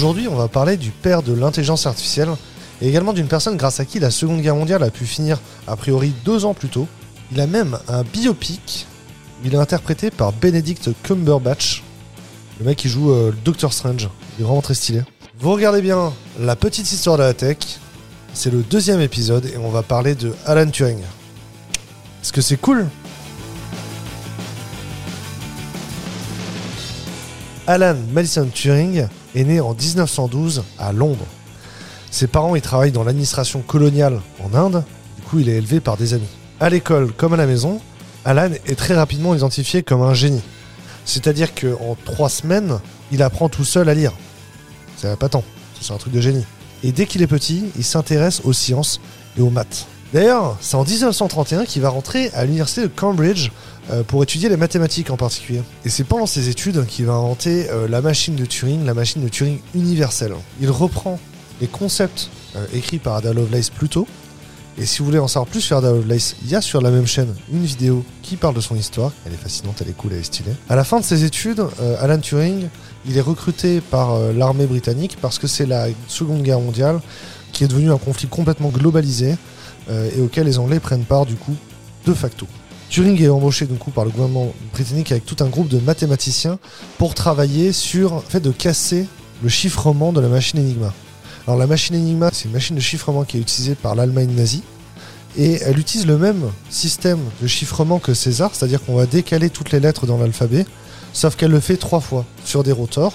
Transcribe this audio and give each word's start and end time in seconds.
Aujourd'hui, 0.00 0.28
on 0.28 0.34
va 0.34 0.48
parler 0.48 0.78
du 0.78 0.92
père 0.92 1.22
de 1.22 1.34
l'intelligence 1.34 1.84
artificielle 1.84 2.30
et 2.80 2.88
également 2.88 3.12
d'une 3.12 3.26
personne 3.26 3.58
grâce 3.58 3.80
à 3.80 3.84
qui 3.84 3.98
la 3.98 4.10
Seconde 4.10 4.40
Guerre 4.40 4.56
mondiale 4.56 4.82
a 4.82 4.88
pu 4.88 5.04
finir 5.04 5.38
a 5.66 5.76
priori 5.76 6.14
deux 6.24 6.46
ans 6.46 6.54
plus 6.54 6.70
tôt. 6.70 6.88
Il 7.32 7.38
a 7.38 7.46
même 7.46 7.78
un 7.86 8.02
biopic. 8.02 8.86
Il 9.44 9.52
est 9.52 9.58
interprété 9.58 10.10
par 10.10 10.32
Benedict 10.32 10.88
Cumberbatch, 11.02 11.82
le 12.60 12.64
mec 12.64 12.78
qui 12.78 12.88
joue 12.88 13.10
euh, 13.10 13.30
le 13.30 13.36
Doctor 13.44 13.74
Strange. 13.74 14.08
Il 14.38 14.40
est 14.40 14.44
vraiment 14.46 14.62
très 14.62 14.72
stylé. 14.72 15.02
Vous 15.38 15.52
regardez 15.52 15.82
bien 15.82 16.14
la 16.38 16.56
petite 16.56 16.90
histoire 16.90 17.18
de 17.18 17.22
la 17.24 17.34
tech. 17.34 17.58
C'est 18.32 18.50
le 18.50 18.62
deuxième 18.62 19.02
épisode 19.02 19.44
et 19.52 19.58
on 19.58 19.68
va 19.68 19.82
parler 19.82 20.14
de 20.14 20.34
Alan 20.46 20.70
Turing. 20.70 21.00
Est-ce 22.22 22.32
que 22.32 22.40
c'est 22.40 22.56
cool? 22.56 22.86
Alan 27.66 27.96
Madison 28.14 28.48
Turing 28.50 29.06
est 29.34 29.44
né 29.44 29.60
en 29.60 29.74
1912 29.74 30.64
à 30.78 30.92
Londres. 30.92 31.26
Ses 32.10 32.26
parents 32.26 32.56
y 32.56 32.60
travaillent 32.60 32.92
dans 32.92 33.04
l'administration 33.04 33.60
coloniale 33.60 34.20
en 34.42 34.54
Inde, 34.54 34.84
du 35.16 35.22
coup 35.22 35.38
il 35.38 35.48
est 35.48 35.56
élevé 35.56 35.80
par 35.80 35.96
des 35.96 36.14
amis. 36.14 36.28
À 36.58 36.68
l'école 36.68 37.12
comme 37.12 37.32
à 37.32 37.36
la 37.36 37.46
maison, 37.46 37.80
Alan 38.24 38.50
est 38.66 38.76
très 38.76 38.94
rapidement 38.94 39.34
identifié 39.34 39.82
comme 39.82 40.02
un 40.02 40.14
génie. 40.14 40.42
C'est-à-dire 41.04 41.54
qu'en 41.54 41.96
trois 42.04 42.28
semaines, 42.28 42.78
il 43.12 43.22
apprend 43.22 43.48
tout 43.48 43.64
seul 43.64 43.88
à 43.88 43.94
lire. 43.94 44.12
C'est 44.96 45.18
pas 45.18 45.28
tant, 45.28 45.44
c'est 45.80 45.92
un 45.92 45.96
truc 45.96 46.12
de 46.12 46.20
génie. 46.20 46.44
Et 46.82 46.92
dès 46.92 47.06
qu'il 47.06 47.22
est 47.22 47.26
petit, 47.26 47.64
il 47.76 47.84
s'intéresse 47.84 48.42
aux 48.44 48.52
sciences 48.52 49.00
et 49.38 49.40
aux 49.40 49.50
maths. 49.50 49.86
D'ailleurs, 50.12 50.56
c'est 50.60 50.74
en 50.74 50.84
1931 50.84 51.64
qu'il 51.64 51.82
va 51.82 51.88
rentrer 51.88 52.30
à 52.34 52.44
l'université 52.44 52.82
de 52.82 52.88
Cambridge 52.88 53.50
euh, 53.90 54.02
pour 54.02 54.22
étudier 54.24 54.48
les 54.48 54.56
mathématiques 54.56 55.10
en 55.10 55.16
particulier. 55.16 55.62
Et 55.84 55.88
c'est 55.88 56.02
pendant 56.02 56.26
ses 56.26 56.48
études 56.48 56.84
qu'il 56.86 57.06
va 57.06 57.12
inventer 57.12 57.70
euh, 57.70 57.86
la 57.86 58.02
machine 58.02 58.34
de 58.34 58.44
Turing, 58.44 58.84
la 58.84 58.94
machine 58.94 59.22
de 59.22 59.28
Turing 59.28 59.60
universelle. 59.72 60.32
Il 60.60 60.68
reprend 60.70 61.20
les 61.60 61.68
concepts 61.68 62.28
euh, 62.56 62.66
écrits 62.74 62.98
par 62.98 63.14
Ada 63.14 63.32
Lovelace 63.32 63.70
plus 63.70 63.88
tôt. 63.88 64.08
Et 64.78 64.86
si 64.86 64.98
vous 64.98 65.04
voulez 65.04 65.20
en 65.20 65.28
savoir 65.28 65.48
plus 65.48 65.60
sur 65.60 65.76
Ada 65.76 65.92
Lovelace, 65.92 66.34
il 66.42 66.50
y 66.50 66.56
a 66.56 66.60
sur 66.60 66.80
la 66.80 66.90
même 66.90 67.06
chaîne 67.06 67.32
une 67.52 67.64
vidéo 67.64 68.04
qui 68.22 68.34
parle 68.34 68.56
de 68.56 68.60
son 68.60 68.74
histoire. 68.74 69.12
Elle 69.24 69.34
est 69.34 69.36
fascinante, 69.36 69.76
elle 69.80 69.90
est 69.90 69.96
cool, 69.96 70.12
elle 70.12 70.20
est 70.20 70.24
stylée. 70.24 70.54
À 70.68 70.74
la 70.74 70.82
fin 70.82 70.98
de 70.98 71.04
ses 71.04 71.22
études, 71.24 71.62
Alan 72.00 72.18
Turing, 72.18 72.68
il 73.06 73.16
est 73.16 73.20
recruté 73.20 73.80
par 73.80 74.18
l'armée 74.32 74.66
britannique 74.66 75.18
parce 75.20 75.38
que 75.38 75.46
c'est 75.46 75.66
la 75.66 75.88
Seconde 76.08 76.42
Guerre 76.42 76.60
mondiale 76.60 77.00
qui 77.52 77.64
est 77.64 77.68
devenue 77.68 77.92
un 77.92 77.98
conflit 77.98 78.28
complètement 78.28 78.70
globalisé 78.70 79.36
et 79.90 80.20
auquel 80.20 80.46
les 80.46 80.58
Anglais 80.58 80.80
prennent 80.80 81.04
part 81.04 81.26
du 81.26 81.34
coup 81.34 81.56
de 82.06 82.14
facto. 82.14 82.46
Turing 82.90 83.22
est 83.22 83.28
embauché 83.28 83.66
du 83.66 83.74
coup 83.74 83.90
par 83.90 84.04
le 84.04 84.10
gouvernement 84.10 84.52
britannique 84.72 85.12
avec 85.12 85.24
tout 85.24 85.36
un 85.40 85.46
groupe 85.46 85.68
de 85.68 85.78
mathématiciens 85.78 86.58
pour 86.98 87.14
travailler 87.14 87.72
sur 87.72 88.16
le 88.16 88.20
fait 88.20 88.40
de 88.40 88.50
casser 88.50 89.06
le 89.42 89.48
chiffrement 89.48 90.12
de 90.12 90.20
la 90.20 90.28
machine 90.28 90.58
Enigma. 90.58 90.92
Alors 91.46 91.58
la 91.58 91.68
machine 91.68 91.96
Enigma, 91.96 92.30
c'est 92.32 92.46
une 92.46 92.52
machine 92.52 92.76
de 92.76 92.80
chiffrement 92.80 93.24
qui 93.24 93.36
est 93.36 93.40
utilisée 93.40 93.76
par 93.76 93.94
l'Allemagne 93.94 94.32
nazie 94.34 94.62
et 95.38 95.60
elle 95.62 95.78
utilise 95.78 96.06
le 96.06 96.18
même 96.18 96.42
système 96.68 97.20
de 97.40 97.46
chiffrement 97.46 98.00
que 98.00 98.12
César, 98.12 98.50
c'est-à-dire 98.52 98.84
qu'on 98.84 98.96
va 98.96 99.06
décaler 99.06 99.50
toutes 99.50 99.70
les 99.70 99.78
lettres 99.78 100.06
dans 100.06 100.18
l'alphabet, 100.18 100.66
sauf 101.12 101.36
qu'elle 101.36 101.52
le 101.52 101.60
fait 101.60 101.76
trois 101.76 102.00
fois 102.00 102.24
sur 102.44 102.64
des 102.64 102.72
rotors 102.72 103.14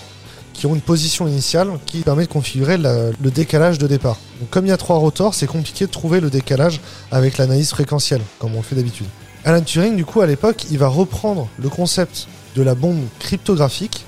qui 0.55 0.65
ont 0.65 0.73
une 0.73 0.81
position 0.81 1.27
initiale 1.27 1.69
qui 1.85 1.99
permet 1.99 2.25
de 2.25 2.31
configurer 2.31 2.77
le 2.77 3.31
décalage 3.31 3.77
de 3.77 3.87
départ. 3.87 4.17
Donc 4.39 4.49
comme 4.49 4.65
il 4.65 4.69
y 4.69 4.71
a 4.71 4.77
trois 4.77 4.97
rotors, 4.97 5.33
c'est 5.33 5.47
compliqué 5.47 5.85
de 5.85 5.91
trouver 5.91 6.19
le 6.19 6.29
décalage 6.29 6.79
avec 7.11 7.37
l'analyse 7.37 7.69
fréquentielle, 7.69 8.21
comme 8.39 8.53
on 8.55 8.57
le 8.57 8.63
fait 8.63 8.75
d'habitude. 8.75 9.07
Alan 9.43 9.61
Turing, 9.61 9.95
du 9.95 10.05
coup, 10.05 10.21
à 10.21 10.27
l'époque, 10.27 10.65
il 10.71 10.77
va 10.77 10.87
reprendre 10.87 11.47
le 11.59 11.69
concept 11.69 12.27
de 12.55 12.63
la 12.63 12.73
bombe 12.73 13.01
cryptographique. 13.19 14.05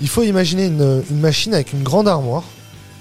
Il 0.00 0.08
faut 0.08 0.22
imaginer 0.22 0.66
une, 0.66 1.02
machine 1.12 1.54
avec 1.54 1.72
une 1.72 1.82
grande 1.82 2.08
armoire 2.08 2.42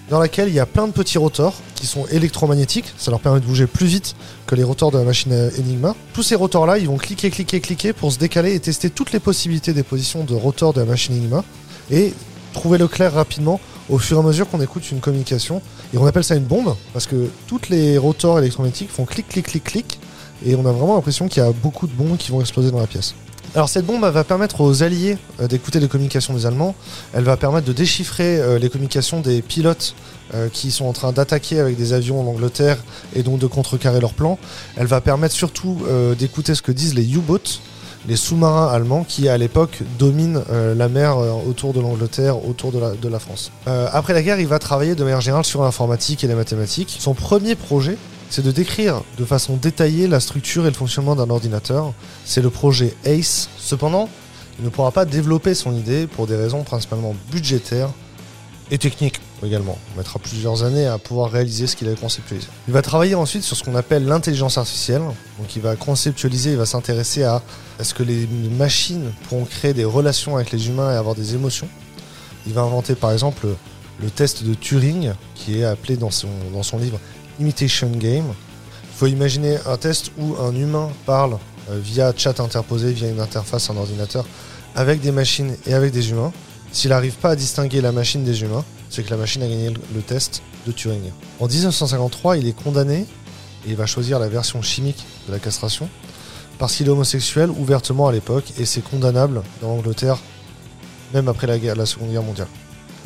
dans 0.10 0.20
laquelle 0.20 0.50
il 0.50 0.54
y 0.54 0.60
a 0.60 0.66
plein 0.66 0.86
de 0.86 0.92
petits 0.92 1.18
rotors 1.18 1.56
qui 1.74 1.88
sont 1.88 2.06
électromagnétiques. 2.08 2.94
Ça 2.98 3.10
leur 3.10 3.22
permet 3.22 3.40
de 3.40 3.46
bouger 3.46 3.66
plus 3.66 3.88
vite 3.88 4.16
que 4.46 4.54
les 4.54 4.64
rotors 4.64 4.92
de 4.92 5.00
la 5.00 5.04
machine 5.04 5.34
Enigma. 5.58 5.96
Tous 6.14 6.22
ces 6.22 6.36
rotors-là, 6.36 6.78
ils 6.78 6.88
vont 6.88 6.98
cliquer, 6.98 7.32
cliquer, 7.32 7.60
cliquer 7.62 7.94
pour 7.94 8.12
se 8.12 8.20
décaler 8.20 8.54
et 8.54 8.60
tester 8.60 8.90
toutes 8.90 9.12
les 9.12 9.20
possibilités 9.20 9.74
des 9.74 9.84
positions 9.84 10.26
de 10.26 10.36
rotors 10.36 10.74
de 10.74 10.82
la 10.82 10.86
machine 10.86 11.16
Enigma 11.16 11.44
et 11.90 12.14
trouver 12.54 12.78
le 12.78 12.88
clair 12.88 13.14
rapidement 13.14 13.60
au 13.90 13.98
fur 13.98 14.18
et 14.18 14.20
à 14.22 14.24
mesure 14.24 14.50
qu'on 14.50 14.62
écoute 14.62 14.90
une 14.92 15.00
communication. 15.00 15.62
Et 15.94 15.98
on 15.98 16.06
appelle 16.06 16.24
ça 16.24 16.36
une 16.36 16.46
bombe 16.46 16.76
parce 16.94 17.08
que 17.08 17.30
toutes 17.48 17.70
les 17.70 17.98
rotors 17.98 18.40
électromagnétiques 18.40 18.92
font 18.92 19.06
clic, 19.06 19.28
clic, 19.28 19.48
clic, 19.48 19.64
clic 19.64 20.00
et 20.46 20.56
on 20.56 20.66
a 20.66 20.72
vraiment 20.72 20.96
l'impression 20.96 21.28
qu'il 21.28 21.44
y 21.44 21.46
a 21.46 21.52
beaucoup 21.52 21.88
de 21.88 21.94
bombes 21.94 22.18
qui 22.18 22.32
vont 22.32 22.42
exploser 22.42 22.72
dans 22.72 22.80
la 22.80 22.88
pièce. 22.88 23.16
Alors 23.56 23.70
cette 23.70 23.86
bombe 23.86 24.04
va 24.04 24.24
permettre 24.24 24.62
aux 24.62 24.82
alliés 24.82 25.16
euh, 25.40 25.48
d'écouter 25.48 25.80
les 25.80 25.88
communications 25.88 26.34
des 26.34 26.48
Allemands, 26.48 26.74
elle 27.14 27.24
va 27.24 27.38
permettre 27.38 27.68
de 27.68 27.74
déchiffrer 27.74 28.40
euh, 28.40 28.58
les 28.58 28.68
communications 28.68 29.20
des 29.20 29.44
pilotes 29.44 29.94
euh, 30.34 30.50
qui 30.52 30.72
sont 30.72 30.86
en 30.86 30.94
train 30.94 31.12
d'attaquer 31.12 31.60
avec 31.60 31.78
des 31.78 31.94
avions 31.94 32.20
en 32.20 32.26
Angleterre 32.26 32.80
et 33.16 33.22
donc 33.22 33.38
de 33.38 33.46
contrecarrer 33.46 34.00
leur 34.00 34.14
plan. 34.14 34.40
Elle 34.76 34.88
va 34.88 35.02
permettre 35.02 35.36
surtout 35.36 35.84
d'écouter 36.18 36.56
ce 36.56 36.64
que 36.64 36.72
disent 36.72 36.96
les 36.96 37.14
U-boats, 37.14 37.60
les 38.08 38.16
sous-marins 38.16 38.68
allemands 38.68 39.04
qui 39.04 39.30
à 39.30 39.38
l'époque 39.38 39.82
dominent 39.98 40.44
la 40.52 40.90
mer 40.90 41.18
autour 41.48 41.74
de 41.74 41.80
l'Angleterre, 41.80 42.46
autour 42.46 42.72
de 42.72 43.08
la, 43.08 43.20
France. 43.20 43.52
après 43.66 44.14
la 44.14 44.22
guerre, 44.22 44.40
il 44.40 44.48
va 44.48 44.60
travailler 44.60 44.96
de 44.96 45.04
manière 45.04 45.22
générale 45.22 45.46
sur 45.46 45.64
l'informatique 45.64 46.24
et 46.24 46.28
les 46.28 46.36
mathématiques. 46.36 46.98
Son 47.00 47.14
premier 47.14 47.56
projet, 47.56 47.98
c'est 48.30 48.44
de 48.44 48.52
décrire 48.52 49.04
de 49.18 49.26
façon 49.26 49.58
détaillée 49.58 50.08
la 50.08 50.20
structure 50.20 50.66
et 50.66 50.70
le 50.70 50.76
fonctionnement 50.76 51.16
d'un 51.16 51.30
ordinateur. 51.30 51.94
C'est 52.26 52.42
le 52.42 52.50
projet 52.50 52.96
ACE. 53.06 53.48
Cependant, 53.58 54.10
il 54.60 54.66
ne 54.66 54.70
pourra 54.70 54.92
pas 54.92 55.06
développer 55.06 55.54
son 55.54 55.76
idée 55.76 56.08
pour 56.08 56.28
des 56.28 56.36
raisons 56.36 56.64
principalement 56.64 57.16
budgétaires 57.32 57.90
et 58.72 58.78
techniques 58.78 59.20
également. 59.46 59.78
On 59.94 59.98
mettra 59.98 60.20
plusieurs 60.20 60.64
années 60.64 60.86
à 60.86 60.98
pouvoir 60.98 61.32
réaliser 61.32 61.68
ce 61.68 61.76
qu'il 61.76 61.90
a 61.90 61.96
conceptualisé. 61.96 62.48
Il 62.68 62.74
va 62.74 62.82
travailler 62.82 63.16
ensuite 63.16 63.44
sur 63.44 63.56
ce 63.56 63.64
qu'on 63.64 63.76
appelle 63.76 64.06
l'intelligence 64.06 64.58
artificielle. 64.58 65.02
Il 65.56 65.62
va 65.62 65.76
conceptualiser, 65.76 66.52
il 66.52 66.58
va 66.58 66.66
s'intéresser 66.66 67.24
à 67.24 67.42
est-ce 67.80 67.94
que 67.94 68.04
les 68.04 68.28
machines 68.28 69.12
pourront 69.28 69.46
créer 69.46 69.74
des 69.74 69.86
relations 69.86 70.36
avec 70.36 70.52
les 70.52 70.68
humains 70.68 70.92
et 70.92 70.96
avoir 70.96 71.16
des 71.16 71.36
émotions. 71.36 71.68
Il 72.46 72.54
va 72.54 72.62
inventer 72.62 72.96
par 72.96 73.12
exemple 73.12 73.48
le 74.02 74.10
test 74.10 74.44
de 74.44 74.54
Turing, 74.54 75.14
qui 75.36 75.60
est 75.60 75.64
appelé 75.64 75.98
dans 75.98 76.12
son, 76.12 76.28
dans 76.54 76.64
son 76.64 76.78
livre 76.78 77.00
Imitation 77.40 77.90
Game. 77.90 78.26
Il 78.28 78.98
faut 78.98 79.08
imaginer 79.08 79.58
un 79.66 79.78
test 79.78 80.12
où 80.18 80.36
un 80.42 80.54
humain 80.56 80.90
parle 81.06 81.38
euh, 81.70 81.80
via 81.82 82.14
chat 82.16 82.40
interposé, 82.40 82.92
via 82.92 83.10
une 83.10 83.20
interface, 83.20 83.70
un 83.70 83.78
ordinateur, 83.78 84.26
avec 84.76 85.02
des 85.02 85.12
machines 85.12 85.56
et 85.66 85.74
avec 85.74 85.92
des 85.92 86.10
humains. 86.10 86.32
S'il 86.72 86.90
n'arrive 86.90 87.16
pas 87.16 87.32
à 87.32 87.36
distinguer 87.36 87.82
la 87.82 87.92
machine 87.92 88.24
des 88.24 88.42
humains, 88.42 88.66
c'est 88.94 89.02
que 89.02 89.10
la 89.10 89.18
machine 89.18 89.42
a 89.42 89.48
gagné 89.48 89.72
le 89.72 90.02
test 90.02 90.44
de 90.68 90.72
Turing. 90.72 91.02
En 91.40 91.48
1953, 91.48 92.38
il 92.38 92.48
est 92.48 92.54
condamné 92.54 93.08
et 93.66 93.70
il 93.70 93.76
va 93.76 93.88
choisir 93.88 94.20
la 94.20 94.28
version 94.28 94.62
chimique 94.62 95.04
de 95.28 95.32
la 95.32 95.40
castration 95.40 95.90
parce 96.60 96.76
qu'il 96.76 96.86
est 96.86 96.92
homosexuel 96.92 97.50
ouvertement 97.50 98.08
à 98.08 98.12
l'époque 98.12 98.46
et 98.60 98.66
c'est 98.66 98.84
condamnable 98.84 99.42
dans 99.62 99.70
l'Angleterre 99.70 100.20
même 101.12 101.28
après 101.28 101.48
la, 101.48 101.86
Seconde 101.88 102.12
Guerre 102.12 102.24
mondiale. 102.24 102.48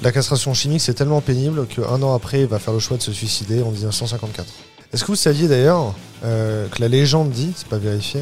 La 0.03 0.11
castration 0.11 0.53
chimique, 0.53 0.81
c'est 0.81 0.93
tellement 0.93 1.21
pénible 1.21 1.65
qu'un 1.67 2.01
an 2.01 2.13
après, 2.13 2.41
il 2.41 2.47
va 2.47 2.59
faire 2.59 2.73
le 2.73 2.79
choix 2.79 2.97
de 2.97 3.01
se 3.01 3.11
suicider 3.13 3.61
en 3.61 3.71
1954. 3.71 4.45
Est-ce 4.93 5.03
que 5.03 5.07
vous 5.07 5.15
saviez 5.15 5.47
d'ailleurs 5.47 5.93
euh, 6.23 6.67
que 6.67 6.81
la 6.81 6.87
légende 6.87 7.31
dit, 7.31 7.53
c'est 7.55 7.67
pas 7.67 7.77
vérifié, 7.77 8.21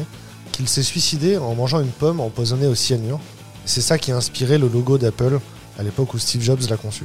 qu'il 0.52 0.68
s'est 0.68 0.82
suicidé 0.82 1.36
en 1.36 1.54
mangeant 1.54 1.80
une 1.80 1.90
pomme 1.90 2.20
empoisonnée 2.20 2.66
au 2.66 2.74
cyanure? 2.74 3.20
C'est 3.64 3.80
ça 3.80 3.98
qui 3.98 4.12
a 4.12 4.16
inspiré 4.16 4.56
le 4.58 4.68
logo 4.68 4.98
d'Apple 4.98 5.38
à 5.78 5.82
l'époque 5.82 6.14
où 6.14 6.18
Steve 6.18 6.42
Jobs 6.42 6.60
l'a 6.70 6.76
conçu. 6.76 7.04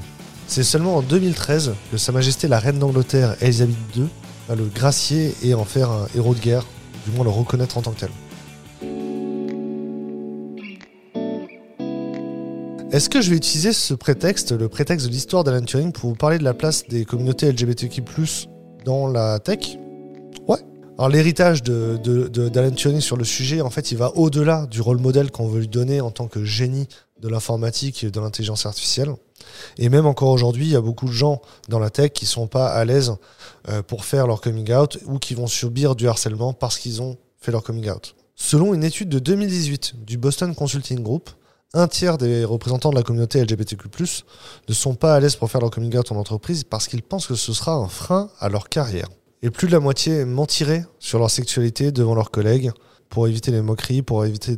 C'est 0.54 0.64
seulement 0.64 0.98
en 0.98 1.02
2013 1.02 1.76
que 1.94 1.98
Sa 1.98 2.12
Majesté 2.12 2.50
la 2.50 2.60
Reine 2.60 2.78
d'Angleterre, 2.78 3.38
Elisabeth 3.40 3.74
II, 3.96 4.10
va 4.50 4.56
le 4.56 4.66
gracier 4.66 5.34
et 5.44 5.54
en 5.54 5.64
faire 5.64 5.90
un 5.90 6.08
héros 6.14 6.36
de 6.36 6.42
guerre, 6.42 6.66
du 7.06 7.16
moins 7.16 7.24
le 7.24 7.30
reconnaître 7.30 7.78
en 7.78 7.82
tant 7.82 7.92
que 7.94 8.02
tel. 8.02 8.10
Est-ce 12.92 13.10
que 13.10 13.22
je 13.22 13.30
vais 13.30 13.38
utiliser 13.38 13.72
ce 13.72 13.94
prétexte, 13.94 14.52
le 14.52 14.68
prétexte 14.68 15.08
de 15.08 15.12
l'histoire 15.14 15.46
d'Alan 15.46 15.62
Turing, 15.62 15.94
pour 15.94 16.10
vous 16.10 16.18
parler 16.18 16.38
de 16.38 16.44
la 16.44 16.54
place 16.54 16.86
des 16.86 17.06
communautés 17.06 17.50
LGBTQ+, 17.50 18.04
dans 18.84 19.08
la 19.08 19.40
tech? 19.40 19.78
Ouais. 20.50 20.60
Alors 20.98 21.08
l'héritage 21.08 21.64
d'Alan 21.64 22.72
Turing 22.72 23.00
sur 23.00 23.16
le 23.16 23.24
sujet, 23.24 23.62
en 23.62 23.70
fait, 23.70 23.94
il 23.94 23.98
va 23.98 24.12
au-delà 24.18 24.66
du 24.66 24.82
rôle 24.82 25.00
modèle 25.00 25.32
qu'on 25.32 25.48
veut 25.48 25.62
lui 25.62 25.70
donner 25.70 26.02
en 26.02 26.12
tant 26.12 26.28
que 26.28 26.44
génie 26.44 26.90
de 27.22 27.30
l'informatique 27.30 28.04
et 28.04 28.12
de 28.12 28.20
l'intelligence 28.20 28.66
artificielle. 28.66 29.14
Et 29.78 29.90
même 29.90 30.06
encore 30.06 30.30
aujourd'hui, 30.30 30.66
il 30.66 30.72
y 30.72 30.76
a 30.76 30.82
beaucoup 30.82 31.06
de 31.06 31.12
gens 31.12 31.42
dans 31.70 31.80
la 31.80 31.90
tech 31.90 32.12
qui 32.12 32.26
sont 32.26 32.48
pas 32.48 32.68
à 32.68 32.84
l'aise 32.84 33.16
euh, 33.70 33.82
pour 33.84 34.06
faire 34.06 34.28
leur 34.28 34.42
coming 34.42 34.74
out 34.74 34.98
ou 35.06 35.20
qui 35.20 35.36
vont 35.36 35.48
subir 35.48 35.96
du 35.96 36.08
harcèlement 36.08 36.54
parce 36.54 36.78
qu'ils 36.78 37.02
ont 37.02 37.18
fait 37.40 37.52
leur 37.52 37.64
coming 37.64 37.90
out. 37.90 38.16
Selon 38.36 38.74
une 38.74 38.84
étude 38.84 39.10
de 39.10 39.20
2018 39.20 40.04
du 40.04 40.18
Boston 40.18 40.56
Consulting 40.56 41.02
Group, 41.02 41.30
un 41.74 41.88
tiers 41.88 42.18
des 42.18 42.44
représentants 42.44 42.90
de 42.90 42.96
la 42.96 43.04
communauté 43.04 43.42
LGBTQ+, 43.42 43.88
ne 44.68 44.74
sont 44.74 44.96
pas 44.96 45.16
à 45.16 45.20
l'aise 45.20 45.36
pour 45.36 45.50
faire 45.50 45.62
leur 45.62 45.72
coming 45.72 45.96
out 45.96 46.12
en 46.12 46.16
entreprise 46.16 46.64
parce 46.64 46.88
qu'ils 46.88 47.04
pensent 47.04 47.28
que 47.28 47.36
ce 47.36 47.54
sera 47.54 47.74
un 47.74 47.88
frein 47.88 48.30
à 48.40 48.50
leur 48.50 48.68
carrière. 48.68 49.08
Et 49.44 49.50
plus 49.50 49.68
de 49.68 49.72
la 49.72 49.80
moitié 49.80 50.26
mentiraient 50.26 50.86
sur 51.00 51.18
leur 51.20 51.32
sexualité 51.32 51.92
devant 51.92 52.14
leurs 52.14 52.32
collègues 52.32 52.72
pour 53.10 53.28
éviter 53.28 53.52
les 53.52 53.62
moqueries, 53.62 54.02
pour 54.02 54.26
éviter 54.26 54.56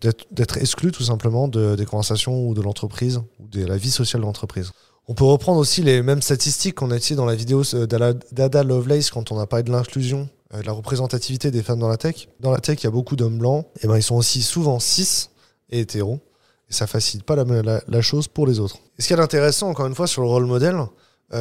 d'être 0.00 0.58
exclus 0.58 0.92
tout 0.92 1.02
simplement 1.02 1.48
de, 1.48 1.76
des 1.76 1.84
conversations 1.84 2.46
ou 2.46 2.54
de 2.54 2.62
l'entreprise 2.62 3.20
ou 3.38 3.48
de 3.48 3.64
la 3.64 3.76
vie 3.76 3.90
sociale 3.90 4.22
de 4.22 4.26
l'entreprise. 4.26 4.72
On 5.08 5.14
peut 5.14 5.24
reprendre 5.24 5.58
aussi 5.58 5.82
les 5.82 6.02
mêmes 6.02 6.22
statistiques 6.22 6.76
qu'on 6.76 6.90
a 6.90 6.96
utilisées 6.96 7.16
dans 7.16 7.26
la 7.26 7.34
vidéo 7.34 7.62
d'Ada 7.62 8.62
Lovelace 8.62 9.10
quand 9.10 9.32
on 9.32 9.38
a 9.38 9.46
parlé 9.46 9.64
de 9.64 9.72
l'inclusion, 9.72 10.28
de 10.54 10.62
la 10.62 10.72
représentativité 10.72 11.50
des 11.50 11.62
femmes 11.62 11.80
dans 11.80 11.88
la 11.88 11.96
tech. 11.96 12.28
Dans 12.38 12.52
la 12.52 12.60
tech, 12.60 12.78
il 12.80 12.84
y 12.84 12.86
a 12.86 12.92
beaucoup 12.92 13.16
d'hommes 13.16 13.38
blancs, 13.38 13.66
et 13.82 13.86
ben 13.88 13.96
ils 13.96 14.02
sont 14.02 14.14
aussi 14.14 14.42
souvent 14.42 14.78
cis 14.78 15.30
et 15.70 15.80
hétéros, 15.80 16.20
et 16.68 16.72
ça 16.72 16.86
facilite 16.86 17.24
pas 17.24 17.34
la, 17.34 18.00
chose 18.00 18.28
pour 18.28 18.46
les 18.46 18.60
autres. 18.60 18.76
Et 18.98 19.02
ce 19.02 19.08
qui 19.08 19.12
est 19.12 19.20
intéressant, 19.20 19.68
encore 19.68 19.86
une 19.86 19.94
fois, 19.94 20.06
sur 20.06 20.22
le 20.22 20.28
rôle 20.28 20.46
modèle, 20.46 20.78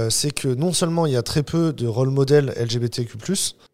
c'est 0.09 0.31
que 0.31 0.47
non 0.47 0.73
seulement 0.73 1.05
il 1.05 1.13
y 1.13 1.17
a 1.17 1.23
très 1.23 1.43
peu 1.43 1.71
de 1.71 1.85
rôle 1.85 2.09
modèles 2.09 2.53
LGBTQ+, 2.59 3.17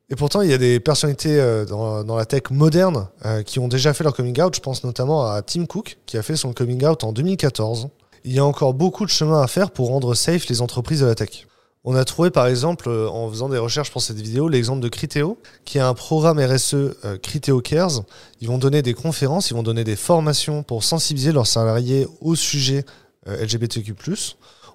et 0.10 0.16
pourtant, 0.16 0.42
il 0.42 0.52
y 0.52 0.54
a 0.54 0.60
des 0.60 0.80
personnalités 0.80 1.40
euh, 1.40 1.66
dans, 1.66 2.16
la 2.16 2.25
tech 2.25 2.44
moderne 2.52 3.07
euh, 3.25 3.42
qui 3.42 3.57
ont 3.57 3.68
déjà 3.68 3.94
fait 3.94 4.04
leur 4.04 4.16
coming 4.16 4.40
out. 4.40 4.56
Je 4.56 4.62
pense 4.62 4.84
notamment 4.84 5.25
à 5.25 5.42
Tim 5.42 5.66
Cook, 5.66 5.98
qui 6.06 6.18
a 6.18 6.22
fait 6.22 6.36
son 6.36 6.54
coming 6.54 6.86
out 6.86 7.04
en 7.04 7.12
2014. 7.12 7.90
Il 8.24 8.34
y 8.34 8.40
a 8.40 8.46
encore 8.46 8.75
beaucoup 8.75 9.06
de 9.06 9.10
chemin 9.10 9.42
à 9.42 9.48
faire 9.48 9.72
pour 9.72 9.88
rendre 9.88 10.13
safe 10.13 10.48
les 10.48 10.62
entreprises 10.62 11.02
de 11.02 11.07
la 11.07 11.16
tech. 11.16 11.48
On 11.84 11.96
a 11.96 12.06
trouvé 12.06 12.30
par 12.30 12.46
exemple, 12.46 12.88
euh, 12.88 13.10
en 13.10 13.30
faisant 13.30 13.50
des 13.50 13.57
recherches 13.57 13.90
pour 13.90 14.02
cette 14.04 14.18
vidéo, 14.18 14.48
l'exemple 14.48 14.81
de 14.81 14.90
Criteo, 14.90 15.40
qui 15.66 15.80
a 15.80 15.88
un 15.88 15.96
programme 15.96 16.40
RSE 16.40 16.75
Criteo 17.24 17.62
Cares. 17.62 18.04
Ils 18.42 18.48
vont 18.48 18.60
donner 18.60 18.84
des 18.84 18.94
conférences, 18.94 19.50
ils 19.50 19.56
vont 19.56 19.63
donner 19.63 19.84
des 19.84 19.96
formations 19.96 20.62
pour 20.62 20.84
sensibiliser 20.84 21.31
leurs 21.31 21.48
salariés 21.48 22.07
au 22.22 22.36
sujet 22.36 22.86
LGBTQ+. 23.25 23.96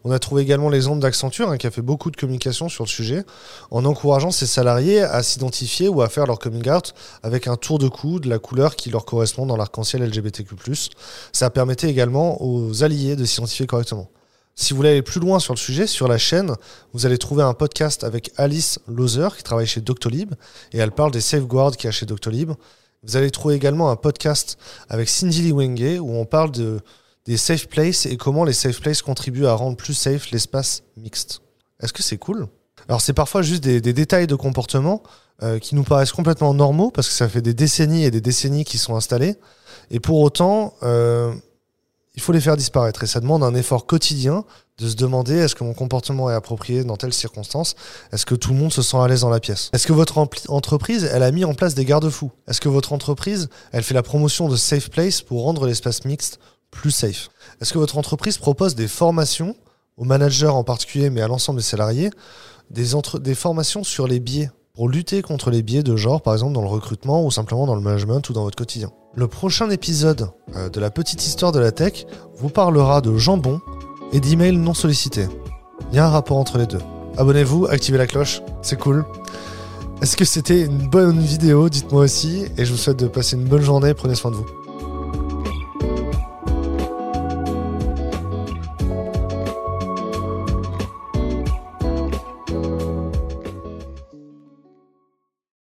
On 0.04 0.10
a 0.12 0.18
trouvé 0.18 0.42
également 0.42 0.70
l'exemple 0.70 1.00
d'Accenture, 1.00 1.50
hein, 1.50 1.58
qui 1.58 1.66
a 1.66 1.70
fait 1.70 1.82
beaucoup 1.82 2.10
de 2.10 2.16
communication 2.16 2.68
sur 2.68 2.84
le 2.84 2.88
sujet, 2.88 3.24
en 3.70 3.84
encourageant 3.84 4.30
ses 4.30 4.46
salariés 4.46 5.02
à 5.02 5.22
s'identifier 5.22 5.88
ou 5.88 6.00
à 6.00 6.08
faire 6.08 6.26
leur 6.26 6.38
coming 6.38 6.68
out 6.70 6.94
avec 7.22 7.46
un 7.46 7.56
tour 7.56 7.78
de 7.78 7.88
cou 7.88 8.18
de 8.18 8.28
la 8.28 8.38
couleur 8.38 8.76
qui 8.76 8.90
leur 8.90 9.04
correspond 9.04 9.44
dans 9.44 9.56
l'arc-en-ciel 9.56 10.02
LGBTQ+. 10.02 10.56
Ça 11.32 11.50
permettait 11.50 11.90
également 11.90 12.42
aux 12.42 12.82
alliés 12.82 13.14
de 13.16 13.24
s'identifier 13.24 13.66
correctement. 13.66 14.08
Si 14.54 14.72
vous 14.72 14.78
voulez 14.78 14.90
aller 14.90 15.02
plus 15.02 15.20
loin 15.20 15.38
sur 15.38 15.54
le 15.54 15.58
sujet, 15.58 15.86
sur 15.86 16.08
la 16.08 16.18
chaîne, 16.18 16.54
vous 16.92 17.06
allez 17.06 17.18
trouver 17.18 17.42
un 17.42 17.54
podcast 17.54 18.04
avec 18.04 18.30
Alice 18.36 18.78
Lozer 18.88 19.36
qui 19.36 19.42
travaille 19.42 19.66
chez 19.66 19.80
Doctolib 19.80 20.34
et 20.72 20.78
elle 20.78 20.90
parle 20.92 21.12
des 21.12 21.20
safeguards 21.20 21.76
qu'il 21.76 21.86
y 21.86 21.88
a 21.88 21.92
chez 21.92 22.04
Doctolib. 22.04 22.52
Vous 23.02 23.16
allez 23.16 23.30
trouver 23.30 23.54
également 23.54 23.90
un 23.90 23.96
podcast 23.96 24.58
avec 24.90 25.08
Cindy 25.08 25.42
Liwenge 25.42 26.00
où 26.00 26.12
on 26.12 26.26
parle 26.26 26.50
de 26.50 26.80
safe 27.36 27.68
places 27.68 28.06
et 28.06 28.16
comment 28.16 28.44
les 28.44 28.52
safe 28.52 28.80
places 28.80 29.02
contribuent 29.02 29.46
à 29.46 29.54
rendre 29.54 29.76
plus 29.76 29.94
safe 29.94 30.30
l'espace 30.30 30.82
mixte. 30.96 31.42
Est-ce 31.82 31.92
que 31.92 32.02
c'est 32.02 32.18
cool? 32.18 32.46
Alors 32.88 33.00
c'est 33.00 33.12
parfois 33.12 33.42
juste 33.42 33.62
des, 33.62 33.80
détails 33.80 34.26
de 34.26 34.34
comportement 34.34 35.02
euh, 35.42 35.58
qui 35.58 35.74
nous 35.74 35.84
paraissent 35.84 36.12
complètement 36.12 36.54
normaux 36.54 36.90
parce 36.90 37.08
que 37.08 37.14
ça 37.14 37.28
fait 37.28 37.42
des 37.42 37.54
décennies 37.54 38.04
et 38.04 38.10
des 38.10 38.20
décennies 38.20 38.64
qui 38.64 38.78
sont 38.78 38.96
installés. 38.96 39.36
Et 39.90 40.00
pour 40.00 40.20
autant 40.20 40.74
euh, 40.82 41.32
il 42.14 42.22
faut 42.22 42.32
les 42.32 42.40
faire 42.40 42.56
disparaître. 42.56 43.02
Et 43.04 43.06
ça 43.06 43.20
demande 43.20 43.42
un 43.42 43.54
effort 43.54 43.86
quotidien 43.86 44.44
de 44.78 44.88
se 44.88 44.96
demander 44.96 45.36
est-ce 45.36 45.54
que 45.54 45.64
mon 45.64 45.74
comportement 45.74 46.30
est 46.30 46.34
approprié 46.34 46.84
dans 46.84 46.96
telle 46.96 47.12
circonstance 47.12 47.76
Est-ce 48.12 48.26
que 48.26 48.34
tout 48.34 48.52
le 48.52 48.58
monde 48.58 48.72
se 48.72 48.82
sent 48.82 48.96
à 48.96 49.06
l'aise 49.08 49.20
dans 49.20 49.30
la 49.30 49.40
pièce? 49.40 49.70
Est-ce 49.72 49.86
que 49.86 49.92
votre 49.92 50.18
entreprise, 50.48 51.04
elle 51.04 51.22
a 51.22 51.30
mis 51.30 51.44
en 51.44 51.54
place 51.54 51.74
des 51.74 51.84
garde-fous? 51.84 52.30
Est-ce 52.48 52.60
que 52.60 52.68
votre 52.68 52.92
entreprise, 52.92 53.48
elle 53.72 53.82
fait 53.82 53.94
la 53.94 54.02
promotion 54.02 54.48
de 54.48 54.56
safe 54.56 54.90
place 54.90 55.22
pour 55.22 55.44
rendre 55.44 55.66
l'espace 55.66 56.04
mixte 56.04 56.40
plus 56.70 56.90
safe. 56.90 57.30
Est-ce 57.60 57.72
que 57.72 57.78
votre 57.78 57.98
entreprise 57.98 58.38
propose 58.38 58.74
des 58.74 58.88
formations 58.88 59.56
aux 59.96 60.04
managers 60.04 60.46
en 60.46 60.64
particulier, 60.64 61.10
mais 61.10 61.20
à 61.20 61.28
l'ensemble 61.28 61.58
des 61.58 61.64
salariés, 61.64 62.10
des, 62.70 62.88
des 63.20 63.34
formations 63.34 63.84
sur 63.84 64.06
les 64.06 64.20
biais 64.20 64.50
pour 64.74 64.88
lutter 64.88 65.20
contre 65.20 65.50
les 65.50 65.62
biais 65.62 65.82
de 65.82 65.96
genre, 65.96 66.22
par 66.22 66.32
exemple 66.32 66.54
dans 66.54 66.62
le 66.62 66.68
recrutement 66.68 67.24
ou 67.24 67.30
simplement 67.30 67.66
dans 67.66 67.74
le 67.74 67.82
management 67.82 68.28
ou 68.30 68.32
dans 68.32 68.44
votre 68.44 68.56
quotidien? 68.56 68.90
Le 69.14 69.26
prochain 69.26 69.68
épisode 69.70 70.30
euh, 70.54 70.68
de 70.68 70.80
la 70.80 70.90
petite 70.90 71.26
histoire 71.26 71.52
de 71.52 71.58
la 71.58 71.72
tech 71.72 72.06
vous 72.36 72.48
parlera 72.48 73.00
de 73.00 73.16
jambon 73.16 73.60
et 74.12 74.20
d'emails 74.20 74.56
non 74.56 74.74
sollicités. 74.74 75.26
Il 75.90 75.96
y 75.96 75.98
a 75.98 76.06
un 76.06 76.10
rapport 76.10 76.36
entre 76.36 76.58
les 76.58 76.66
deux. 76.66 76.80
Abonnez-vous, 77.16 77.66
activez 77.66 77.98
la 77.98 78.06
cloche, 78.06 78.40
c'est 78.62 78.78
cool. 78.78 79.04
Est-ce 80.00 80.16
que 80.16 80.24
c'était 80.24 80.62
une 80.62 80.88
bonne 80.88 81.20
vidéo? 81.20 81.68
Dites-moi 81.68 82.04
aussi. 82.04 82.46
Et 82.56 82.64
je 82.64 82.72
vous 82.72 82.78
souhaite 82.78 82.98
de 82.98 83.06
passer 83.06 83.36
une 83.36 83.44
bonne 83.44 83.60
journée. 83.60 83.92
Prenez 83.92 84.14
soin 84.14 84.30
de 84.30 84.36
vous. 84.36 84.46